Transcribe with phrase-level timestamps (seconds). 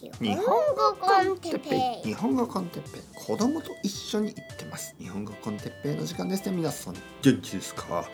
[0.00, 6.56] 日本語コンテッペイ日本語コンテッペイ子供と一緒に行ってます日本語コンテッペイの時間ですね。
[6.56, 8.08] 皆さん元気ですか？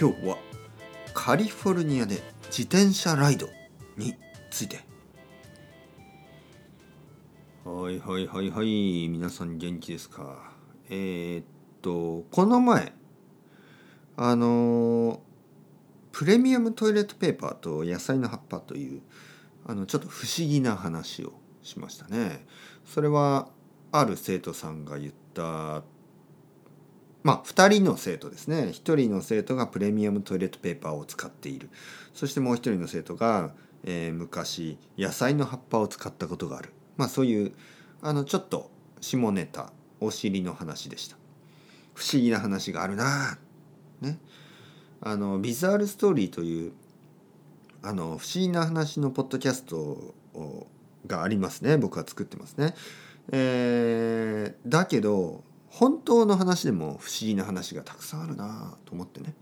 [0.00, 0.36] 今日は
[1.12, 3.48] カリフォルニアで自転車ライド
[3.96, 4.14] に
[4.52, 4.84] ついて。
[7.64, 9.08] はいはいはいはい。
[9.08, 10.52] 皆さん元気ですか？
[10.90, 11.44] えー、っ
[11.82, 12.92] とこの前
[14.16, 15.20] あの
[16.12, 19.02] プレミアムトイレットペーパーと野菜の葉っぱという
[19.66, 21.32] あのちょっと不思議な話を
[21.62, 22.46] しましたね。
[22.84, 23.48] それは
[23.92, 25.82] ある生徒さんが言った
[27.22, 28.68] まあ2人の生徒ですね。
[28.68, 31.68] 1人の生徒がプレミアムトイレットペーパーを使っている。
[32.14, 33.52] そしてもう1人の生徒が、
[33.84, 36.72] えー、昔野菜の葉っぱを使ったことがある。
[36.96, 37.52] まあそういう
[38.00, 41.16] あのちょっと下ネタお尻の話でした。
[41.94, 43.38] 不思議な話があるな
[44.00, 44.18] ね。
[45.02, 46.72] あのビザールストーリーという
[47.82, 50.14] あの不思議な話のポッドキャスト
[51.06, 52.74] がありますね僕は作ってますね。
[53.32, 59.34] えー、だけど本当の話でも不思議な話がたくさんあるなと思ってね、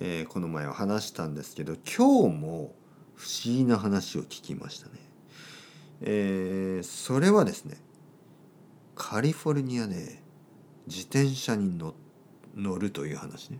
[0.00, 2.74] えー、この前は話したんですけど今日も
[3.16, 4.92] 不思議な話を聞きましたね。
[6.00, 7.76] えー、それはですね
[8.94, 10.22] カリフォルニアで
[10.86, 13.58] 自転車に乗るという話ね。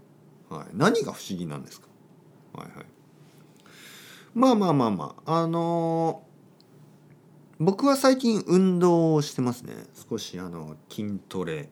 [0.48, 1.89] はい、何が不思議なんですか？
[2.55, 2.87] はいはい。
[4.34, 5.41] まあまあまあまあ。
[5.43, 9.75] あのー、僕は最近運動をしてますね。
[10.09, 11.69] 少しあの筋トレ。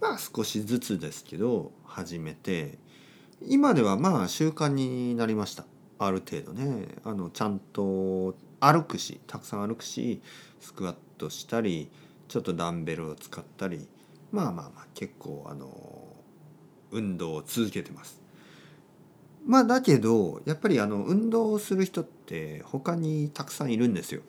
[0.00, 2.78] まあ少しずつですけど始めて。
[3.44, 5.64] 今ではまあ習慣になりました。
[5.98, 6.88] ある程度ね。
[7.04, 10.22] あのちゃんと歩くしたくさん歩くし
[10.60, 11.90] スクワットしたり
[12.28, 13.88] ちょっとダンベルを使ったり。
[14.30, 15.68] まあまあまあ結構あの
[16.90, 18.21] 運動を続けてます。
[19.44, 24.22] まあだけどやっぱりあの運動をする人って他にたくさんいるんですよ。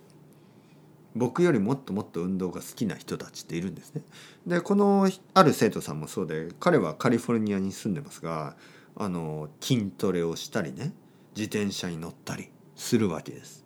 [1.15, 4.01] 僕よりもっともっと運動が好きな人たちっているんですね。
[4.47, 8.55] でこのある生徒さんもそうで彼はカリフォルニアに住んでますが
[8.95, 10.91] あの筋トレをしたりね
[11.35, 13.63] 自転車に乗ったりするわけです。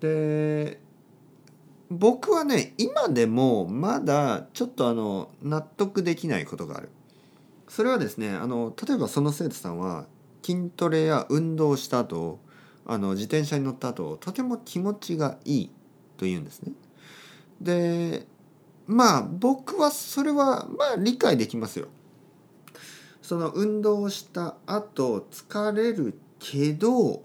[0.00, 0.80] で
[1.90, 6.90] 僕はね今でもまだちょっとあの納得できないことがある。
[7.68, 10.06] それはですねあの例えばその生徒さんは
[10.46, 12.38] 筋トレや運動をした後
[12.86, 15.70] あの自転車に乗った後とても気持ちがいい
[16.16, 16.72] というんですね。
[17.60, 18.26] で
[18.86, 21.88] まあ僕はそれはまあ理解できますよ。
[23.22, 27.24] その運動をした後疲れるけど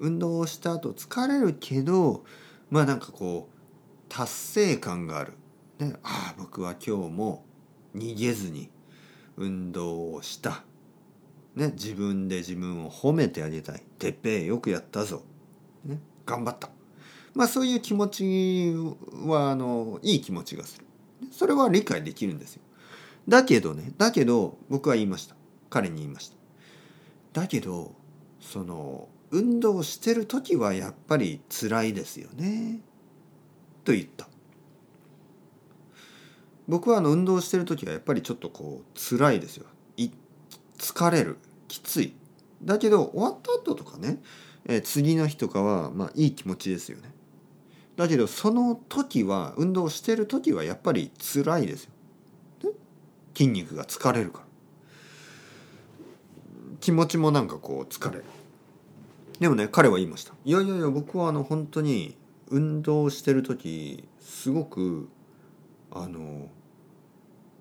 [0.00, 2.24] 運動をした後疲れるけど
[2.68, 3.56] まあなんかこう
[4.08, 5.34] 達成感がある。
[5.78, 7.44] ね、ああ僕は今日も
[7.94, 8.70] 逃げずに
[9.36, 10.64] 運動をした
[11.56, 13.82] ね、自分で自分を褒めてあげたい。
[13.98, 15.22] てっぺいよくやったぞ。
[15.84, 16.68] ね、頑張った。
[17.34, 18.74] まあそういう気持ち
[19.26, 20.86] はあのいい気持ちがする。
[21.32, 22.62] それは理解できるんですよ。
[23.26, 25.34] だけどね、だけど僕は言いました。
[25.70, 26.36] 彼に言いました。
[27.40, 27.94] だけど、
[28.40, 32.80] その運動してる時はやっぱり辛いですよね。
[33.82, 34.28] と言った。
[36.68, 39.66] 僕はあの運動してる時はやっぱりちょっとこう辛いですよ。
[40.96, 41.36] 疲れる。
[41.68, 42.14] きつい。
[42.62, 44.18] だけど終わった後とかね、
[44.64, 47.12] えー、次の日とかはまあいい気持ちですよね。
[47.96, 51.90] だけどその時は運動してる時はやっぱり辛いですよ、
[52.64, 52.70] ね、
[53.34, 54.46] 筋肉が疲れるから。
[56.80, 58.24] 気持ちもなんかこう疲れる。
[59.38, 60.32] でもね彼は言いました。
[60.46, 62.16] いやいやいや僕はあの本当に
[62.48, 65.10] 運動してる時すごく
[65.90, 66.48] あの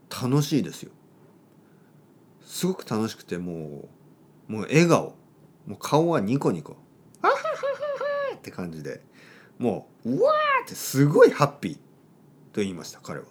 [0.09, 0.91] 楽しいですよ。
[2.45, 3.89] すごく楽しくても
[4.47, 5.16] うもう笑顔
[5.66, 6.78] もう顔はニコニコ
[7.22, 7.44] 「あははは
[8.31, 9.01] は」って感じで
[9.57, 10.31] もう「うわ!」
[10.63, 11.75] ってすごいハッピー
[12.53, 13.25] と言いました彼は。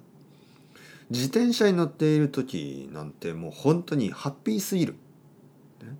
[1.10, 4.94] 自転車に乗っている時なんてもう本当にハッピーすぎる。
[5.82, 5.96] ね、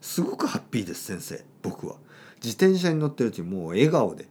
[0.00, 1.96] すごくハッピーです先生僕は。
[2.42, 4.26] 自転車に乗ってる時もう笑顔で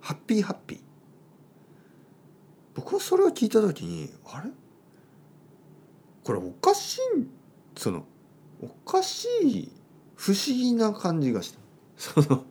[0.00, 0.80] ハッピーハッピー。
[2.74, 4.50] 僕はそれを聞いた時にあれ？
[6.30, 7.00] これおかしい
[7.76, 8.04] その
[8.62, 9.72] おかしい
[10.14, 11.58] 不思議な感じがした。
[11.96, 12.44] その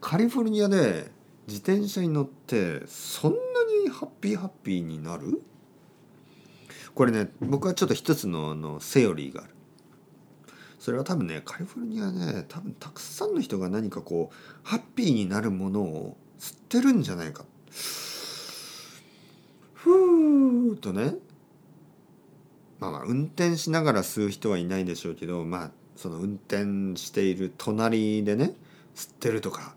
[0.00, 1.10] カリフォルニアで
[1.48, 3.38] 自転車に乗ってそんな
[3.84, 5.42] にハッピーハッピーになる？
[6.94, 9.54] これね僕はちょっと一つのあのセオリーがある。
[10.78, 17.44] それは多分ねカリフォルニアね多分たくさんの人が何かこうハッピーになるものを吸ってるんじゃないか。
[19.74, 21.16] ふーっとね
[22.80, 28.54] まあまあ運転しながら吸う人はいないでしょうけどまあその運転している隣でね
[28.94, 29.74] 吸ってるとか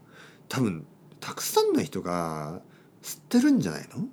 [0.50, 0.86] 多分
[1.20, 2.62] たくさんの人が
[3.02, 4.08] 吸ってるんじゃないの？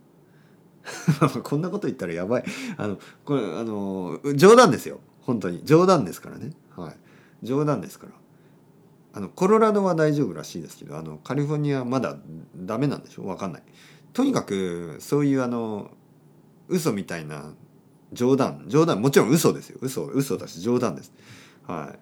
[1.43, 2.45] こんなこと言ったらやばい。
[2.77, 5.01] あのこれあの冗談ですよ。
[5.21, 5.63] 本当に。
[5.65, 6.53] 冗談ですからね。
[6.77, 6.97] はい。
[7.43, 8.13] 冗談ですから。
[9.13, 12.17] あのコロラドは大丈夫らしいですけどあのカリフォルニアはまだ
[12.57, 13.27] ダメなんでしょ？
[13.27, 13.63] わかんない。
[14.15, 15.91] とにかくそういうあの
[16.69, 17.53] 嘘みたいな
[18.13, 18.65] 冗談。
[18.69, 19.03] 冗談。
[19.03, 19.79] もちろん嘘ですよ。
[19.81, 21.13] 嘘嘘だし冗談です。
[21.67, 21.99] はい。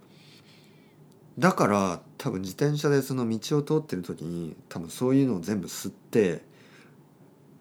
[1.41, 6.43] だから多分自転車でその道を通ってる時に多分そういうのを全部吸って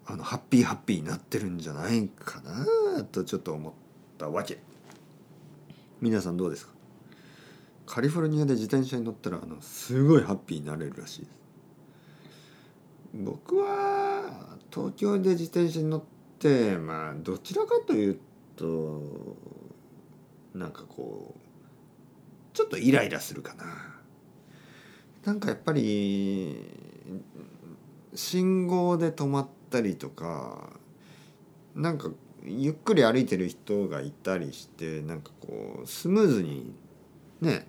[0.05, 3.73] あのハッピーハッピーになってるんじゃないかなとちょっと思っ
[4.17, 4.59] たわけ。
[5.99, 6.73] 皆さんどうですか？
[7.85, 11.31] カリフォルニアで自転車に乗ったらあのすごいハッピーになれるらしいです。
[13.13, 16.03] 僕は東京で自転車に乗っ
[16.39, 18.19] てまあどちらかという
[18.55, 19.01] と
[20.53, 23.65] なんかこうちょっとイライラするかな。
[25.25, 26.63] なんかやっぱり
[28.13, 30.69] 信号で止まったりとか
[31.75, 32.09] なんか
[32.45, 36.75] ゆっくり歩いてる人がいたりしてなんかこうスムーズに
[37.41, 37.67] ね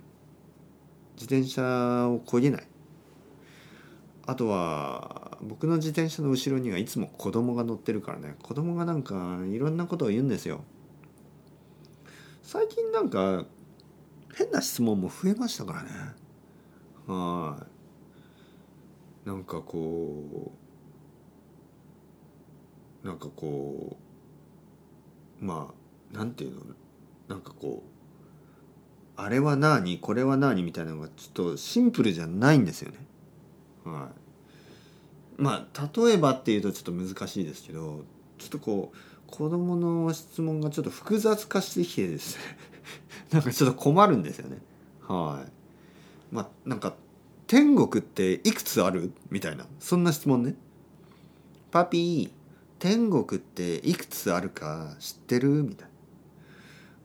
[1.14, 2.66] 自転車をこげない。
[4.26, 8.34] あとは僕の自転車の後ろにはいつも子供が乗ってるからね。
[8.42, 10.62] 子供がなんかいろんなことを言うんですよ。
[12.46, 13.44] 最近なんか
[14.32, 15.88] 変な質問も増えましたからね。
[17.08, 17.58] は
[19.26, 19.28] い。
[19.28, 20.52] なんかこ
[23.02, 23.96] うなんかこ
[25.42, 25.74] うま
[26.14, 26.60] あなんていうの？
[27.26, 32.98] なんかこうあれは何これは何みたいなのがちょっとシンプルじゃないんですよね。
[33.84, 34.10] は
[35.38, 35.42] い。
[35.42, 38.04] まあ例えばっていうとちょっと難しいですけど
[38.38, 38.96] ちょっとこう
[39.30, 42.42] 子供の質問がちょっと複雑化してきてですね。
[43.32, 44.58] なんかちょっと困るんですよね。
[45.06, 46.34] はい。
[46.34, 46.94] まあなんか
[47.46, 49.12] 天国っていくつある？
[49.30, 49.66] みたいな。
[49.80, 50.54] そんな質問ね。
[51.70, 52.30] パピー
[52.78, 55.48] 天国っていくつあるか知ってる？
[55.62, 55.94] みたいな。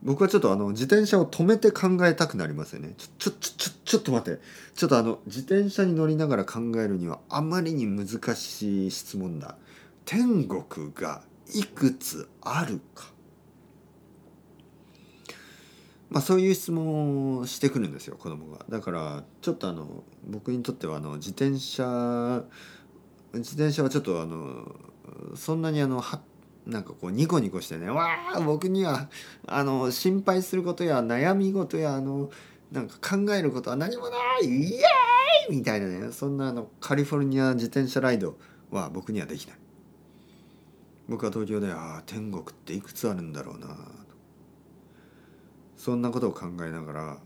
[0.02, 2.94] 僕はちょっとあの自転車を止めて考えたくなりますよね。
[2.96, 4.40] ちょちょちょちょちょっと待って。
[4.74, 9.56] ちょっとあの自転車に乗りながら考えるにはあまりに難しい質問だ。
[10.04, 11.22] 天国が
[11.54, 13.12] いくつあるか。
[16.10, 18.64] まあそういう質問をしてくるんですよ子供が。
[18.68, 22.44] だからちょっとあの僕にとってはあの自転車
[23.32, 24.74] 自転車はちょっとあの
[25.34, 26.20] そんなにあのは
[26.66, 29.08] なんかこうニコニコしてねわあ僕には
[29.46, 32.30] あの心配することや悩み事やあの
[32.70, 38.36] なんか考えることは何もないイエーイみたいなねそんなあのカリフォルニア自転車ライド
[38.70, 39.61] は僕にはできない。
[41.08, 43.76] 僕は東京でああ天国っていくつあるんだろうな。
[45.76, 47.18] そんなことを考えながら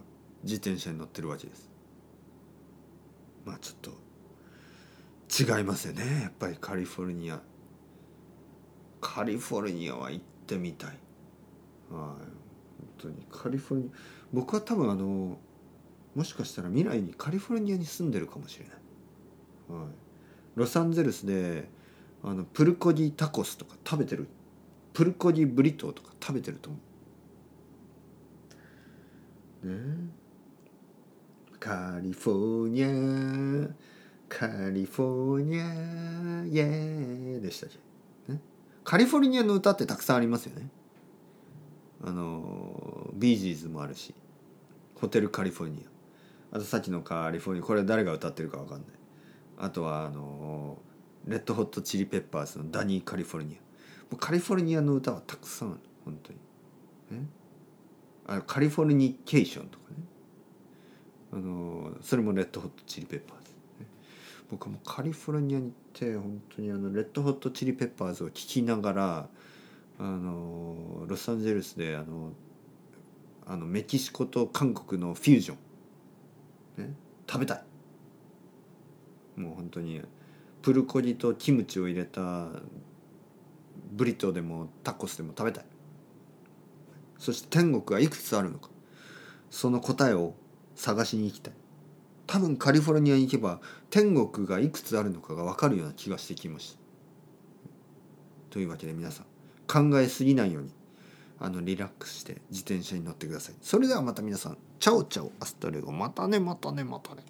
[0.42, 1.70] 自転車に乗ってるわけです。
[3.44, 6.22] まあちょっと違いますよね。
[6.22, 7.40] やっぱりカリフォルニア。
[9.00, 10.90] カリフォルニアは行ってみたい。
[10.90, 10.98] はい。
[11.90, 12.16] 本
[12.98, 13.26] 当に。
[13.30, 13.98] カリフォルニア。
[14.32, 15.38] 僕は多分あの
[16.14, 19.88] もしかしたら未来にカリフォルニアに住んでるかもしれない、はい、
[20.54, 21.68] ロサンゼルスで
[22.26, 24.28] あのプルコギタコスとか食べてる？
[24.92, 26.78] プルコギブリトーとか食べてると思
[29.64, 29.68] う。
[29.68, 29.74] ね。
[31.60, 33.68] カリフォルニア
[34.28, 35.64] カリフォルニア
[36.44, 37.70] イエーでしたっ
[38.26, 38.40] け、ね、
[38.84, 40.68] カリフォルニアの歌ってたくさんありますよね。
[42.04, 44.14] あのビージーズもあるし
[45.00, 45.86] ホテルカリフォルニ
[46.52, 46.56] ア。
[46.56, 48.86] あとさっきのカリフォルニアこれ誰が歌ってるか分かんない。
[49.58, 50.78] あとはあの
[51.26, 53.56] レッドホットチリペッパーズのダニー・カリフォルニア。
[53.56, 53.62] も
[54.12, 55.80] うカリフォルニアの歌はたくさんある。
[56.04, 56.38] 本当に。
[57.20, 57.26] ね
[58.28, 59.96] あカリフォルニケーションとかね。
[61.32, 63.86] あのそれもレッドホットチリペッパーズ、ね、
[64.50, 69.28] 僕はもうカリフォルニアに行って本当にあのレッドホットチリペッパーズを聴きながら
[69.98, 72.32] あのロサンゼルスであの
[73.46, 75.54] あのメキシコと韓国のフュージョ
[76.78, 76.94] ン、ね、
[77.28, 77.62] 食べたい。
[79.40, 80.00] もう本当に
[80.66, 82.48] プルコギとキムチを入れた
[83.92, 85.64] ブリトーでもタコスでも食べたい。
[87.20, 88.68] そして天国がいくつあるのか。
[89.48, 90.34] その答えを
[90.74, 91.54] 探しに行きたい。
[92.26, 96.78] 多分カリフォルニアに行けば天国がいくつあるのかが分かるような気がしてきました。
[98.50, 99.26] というわけで皆さん
[99.68, 100.72] 考えすぎないように
[101.38, 103.54] あのリラックスして自転車に乗ってください。
[103.62, 104.58] それではまた皆さん。
[104.80, 105.30] チャオチャオ。
[105.38, 105.92] Hasta luego。
[105.92, 107.22] またねまたねまたね。